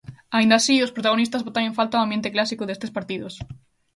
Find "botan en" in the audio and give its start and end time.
1.47-1.73